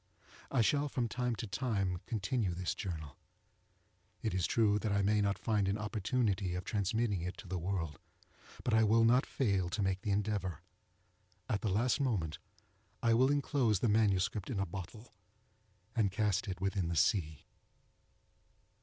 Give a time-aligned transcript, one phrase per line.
[0.49, 3.17] I shall from time to time continue this journal.
[4.23, 7.59] It is true that I may not find an opportunity of transmitting it to the
[7.59, 7.99] world,
[8.63, 10.61] but I will not fall to make the endeavour.
[11.47, 12.39] At the last moment
[13.03, 14.27] I will enclose the MS.
[14.47, 15.13] in a bottle,
[15.95, 17.45] and cast it within the sea.